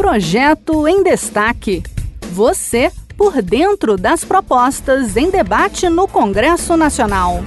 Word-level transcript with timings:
Projeto 0.00 0.88
em 0.88 1.02
Destaque. 1.02 1.82
Você 2.32 2.90
por 3.18 3.42
dentro 3.42 3.98
das 3.98 4.24
propostas 4.24 5.14
em 5.14 5.30
debate 5.30 5.90
no 5.90 6.08
Congresso 6.08 6.74
Nacional. 6.74 7.40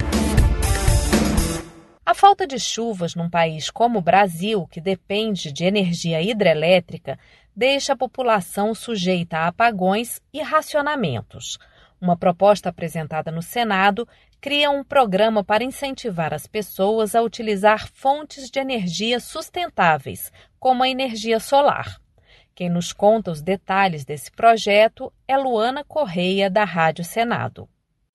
A 2.06 2.14
falta 2.14 2.46
de 2.46 2.60
chuvas 2.60 3.16
num 3.16 3.28
país 3.28 3.70
como 3.70 3.98
o 3.98 4.02
Brasil, 4.02 4.68
que 4.70 4.80
depende 4.80 5.50
de 5.50 5.64
energia 5.64 6.22
hidrelétrica, 6.22 7.18
deixa 7.56 7.94
a 7.94 7.96
população 7.96 8.72
sujeita 8.72 9.38
a 9.38 9.48
apagões 9.48 10.20
e 10.32 10.40
racionamentos. 10.40 11.58
Uma 12.00 12.16
proposta 12.16 12.68
apresentada 12.68 13.32
no 13.32 13.42
Senado 13.42 14.06
cria 14.40 14.70
um 14.70 14.84
programa 14.84 15.42
para 15.42 15.64
incentivar 15.64 16.32
as 16.32 16.46
pessoas 16.46 17.16
a 17.16 17.20
utilizar 17.20 17.88
fontes 17.92 18.48
de 18.48 18.60
energia 18.60 19.18
sustentáveis, 19.18 20.30
como 20.60 20.84
a 20.84 20.88
energia 20.88 21.40
solar. 21.40 22.03
Quem 22.54 22.70
nos 22.70 22.92
conta 22.92 23.32
os 23.32 23.42
detalhes 23.42 24.04
desse 24.04 24.30
projeto 24.30 25.12
é 25.26 25.36
Luana 25.36 25.82
Correia, 25.82 26.48
da 26.48 26.64
Rádio 26.64 27.04
Senado. 27.04 27.68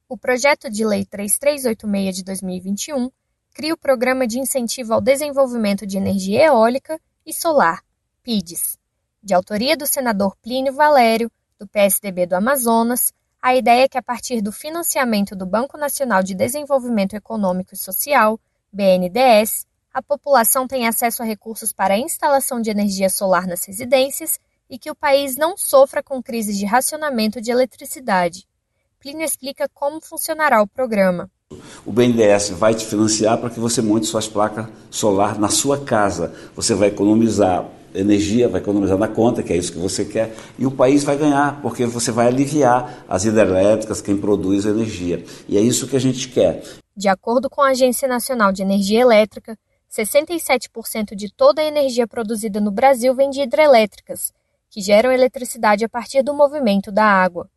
O 0.07 0.17
projeto 0.17 0.69
de 0.69 0.85
lei 0.85 1.05
3386 1.05 2.15
de 2.15 2.23
2021 2.23 3.11
cria 3.53 3.73
o 3.73 3.77
Programa 3.77 4.25
de 4.25 4.39
Incentivo 4.39 4.93
ao 4.93 5.01
Desenvolvimento 5.01 5.85
de 5.85 5.97
Energia 5.97 6.45
Eólica 6.45 6.97
e 7.25 7.33
Solar, 7.33 7.83
PIDES. 8.23 8.79
De 9.21 9.33
autoria 9.33 9.75
do 9.75 9.85
senador 9.85 10.37
Plínio 10.41 10.73
Valério, 10.73 11.29
do 11.59 11.67
PSDB 11.67 12.25
do 12.25 12.35
Amazonas, 12.35 13.13
a 13.41 13.53
ideia 13.53 13.83
é 13.83 13.87
que, 13.89 13.97
a 13.97 14.01
partir 14.01 14.41
do 14.41 14.53
financiamento 14.53 15.35
do 15.35 15.45
Banco 15.45 15.77
Nacional 15.77 16.23
de 16.23 16.33
Desenvolvimento 16.33 17.13
Econômico 17.13 17.73
e 17.73 17.77
Social, 17.77 18.39
BNDES, 18.71 19.67
a 19.93 20.01
população 20.01 20.67
tenha 20.67 20.89
acesso 20.89 21.23
a 21.23 21.25
recursos 21.25 21.73
para 21.73 21.95
a 21.95 21.97
instalação 21.97 22.61
de 22.61 22.69
energia 22.69 23.09
solar 23.09 23.47
nas 23.47 23.65
residências 23.65 24.39
e 24.69 24.77
que 24.77 24.91
o 24.91 24.95
país 24.95 25.35
não 25.35 25.57
sofra 25.57 26.03
com 26.03 26.21
crises 26.21 26.57
de 26.57 26.65
racionamento 26.65 27.41
de 27.41 27.51
eletricidade. 27.51 28.47
Plínio 28.99 29.25
explica 29.25 29.67
como 29.73 29.99
funcionará 29.99 30.61
o 30.61 30.67
programa. 30.67 31.29
O 31.83 31.91
BNDES 31.91 32.51
vai 32.51 32.75
te 32.75 32.85
financiar 32.85 33.39
para 33.39 33.49
que 33.49 33.59
você 33.59 33.81
monte 33.81 34.05
suas 34.05 34.27
placas 34.27 34.67
solar 34.91 35.39
na 35.39 35.49
sua 35.49 35.83
casa. 35.83 36.35
Você 36.55 36.75
vai 36.75 36.89
economizar 36.89 37.65
energia, 37.95 38.47
vai 38.47 38.61
economizar 38.61 38.97
na 38.99 39.07
conta, 39.07 39.41
que 39.41 39.51
é 39.51 39.57
isso 39.57 39.71
que 39.71 39.79
você 39.79 40.05
quer, 40.05 40.35
e 40.59 40.65
o 40.67 40.71
país 40.71 41.03
vai 41.03 41.17
ganhar, 41.17 41.59
porque 41.59 41.87
você 41.87 42.11
vai 42.11 42.27
aliviar 42.27 43.03
as 43.09 43.25
hidrelétricas, 43.25 44.01
quem 44.01 44.15
produz 44.15 44.65
energia. 44.65 45.23
E 45.47 45.57
é 45.57 45.61
isso 45.61 45.87
que 45.87 45.95
a 45.95 45.99
gente 45.99 46.29
quer. 46.29 46.61
De 46.95 47.07
acordo 47.07 47.49
com 47.49 47.61
a 47.63 47.69
Agência 47.69 48.07
Nacional 48.07 48.51
de 48.51 48.61
Energia 48.61 49.01
Elétrica, 49.01 49.57
67% 49.89 51.15
de 51.15 51.33
toda 51.33 51.61
a 51.61 51.65
energia 51.65 52.07
produzida 52.07 52.61
no 52.61 52.71
Brasil 52.71 53.13
vem 53.15 53.29
de 53.29 53.41
hidrelétricas, 53.41 54.31
que 54.69 54.81
geram 54.81 55.11
eletricidade 55.11 55.83
a 55.83 55.89
partir 55.89 56.21
do 56.21 56.33
movimento 56.33 56.91
da 56.91 57.05
água. 57.05 57.49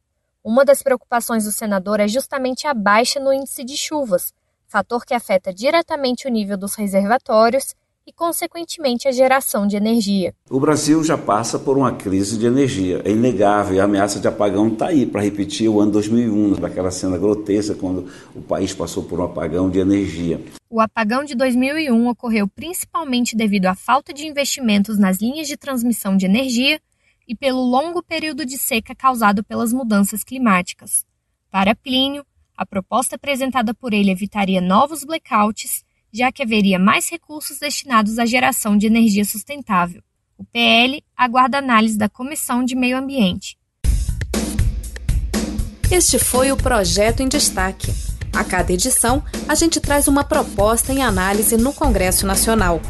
Uma 0.42 0.64
das 0.64 0.82
preocupações 0.82 1.44
do 1.44 1.52
senador 1.52 2.00
é 2.00 2.08
justamente 2.08 2.66
a 2.66 2.72
baixa 2.74 3.20
no 3.20 3.32
índice 3.32 3.62
de 3.62 3.76
chuvas, 3.76 4.32
fator 4.66 5.04
que 5.04 5.14
afeta 5.14 5.52
diretamente 5.52 6.26
o 6.26 6.30
nível 6.30 6.56
dos 6.56 6.74
reservatórios 6.74 7.74
e, 8.06 8.12
consequentemente, 8.12 9.06
a 9.06 9.12
geração 9.12 9.66
de 9.66 9.76
energia. 9.76 10.34
O 10.50 10.58
Brasil 10.58 11.02
já 11.04 11.16
passa 11.16 11.58
por 11.58 11.78
uma 11.78 11.92
crise 11.92 12.38
de 12.38 12.46
energia. 12.46 13.00
É 13.04 13.10
inegável, 13.10 13.80
a 13.80 13.84
ameaça 13.84 14.18
de 14.18 14.28
apagão 14.28 14.68
está 14.68 14.88
aí 14.88 15.06
para 15.06 15.22
repetir 15.22 15.68
o 15.68 15.80
ano 15.80 15.92
2001, 15.92 16.54
daquela 16.54 16.90
cena 16.90 17.16
grotesca 17.16 17.74
quando 17.74 18.10
o 18.34 18.42
país 18.42 18.74
passou 18.74 19.04
por 19.04 19.20
um 19.20 19.24
apagão 19.24 19.70
de 19.70 19.78
energia. 19.78 20.40
O 20.68 20.80
apagão 20.80 21.24
de 21.24 21.34
2001 21.34 22.08
ocorreu 22.08 22.48
principalmente 22.48 23.36
devido 23.36 23.66
à 23.66 23.74
falta 23.74 24.12
de 24.12 24.26
investimentos 24.26 24.98
nas 24.98 25.18
linhas 25.18 25.46
de 25.46 25.56
transmissão 25.56 26.16
de 26.16 26.26
energia 26.26 26.80
e 27.28 27.36
pelo 27.36 27.62
longo 27.62 28.02
período 28.02 28.44
de 28.44 28.58
seca 28.58 28.94
causado 28.94 29.44
pelas 29.44 29.72
mudanças 29.72 30.24
climáticas. 30.24 31.04
Para 31.50 31.74
Plínio, 31.74 32.24
a 32.56 32.66
proposta 32.66 33.16
apresentada 33.16 33.74
por 33.74 33.92
ele 33.92 34.10
evitaria 34.10 34.60
novos 34.60 35.04
blackouts 35.04 35.84
já 36.12 36.30
que 36.30 36.42
haveria 36.42 36.78
mais 36.78 37.08
recursos 37.08 37.58
destinados 37.58 38.18
à 38.18 38.26
geração 38.26 38.76
de 38.76 38.86
energia 38.86 39.24
sustentável. 39.24 40.02
O 40.36 40.44
PL 40.44 41.02
aguarda 41.16 41.58
análise 41.58 41.96
da 41.96 42.08
Comissão 42.08 42.64
de 42.64 42.74
Meio 42.74 42.98
Ambiente. 42.98 43.56
Este 45.90 46.18
foi 46.18 46.50
o 46.50 46.56
projeto 46.56 47.20
em 47.20 47.28
destaque. 47.28 47.92
A 48.34 48.42
cada 48.42 48.72
edição, 48.72 49.22
a 49.46 49.54
gente 49.54 49.78
traz 49.78 50.08
uma 50.08 50.24
proposta 50.24 50.92
em 50.92 51.02
análise 51.02 51.56
no 51.56 51.72
Congresso 51.72 52.26
Nacional. 52.26 52.80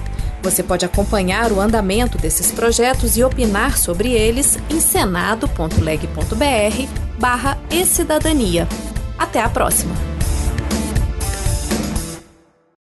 Você 0.43 0.63
pode 0.63 0.85
acompanhar 0.85 1.53
o 1.53 1.61
andamento 1.61 2.17
desses 2.19 2.51
projetos 2.51 3.17
e 3.17 3.25
opinar 3.25 3.77
sobre 3.77 4.13
eles 4.13 4.59
em 4.71 4.81
senado.leg.br 4.81 6.09
barra 7.19 7.59
e 7.71 7.85
cidadania. 7.85 8.69
Até 9.19 9.41
a 9.41 9.49
próxima! 9.49 10.12